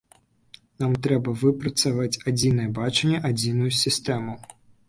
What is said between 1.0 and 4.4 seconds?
трэба выпрацаваць адзінае бачанне, адзіную сістэму.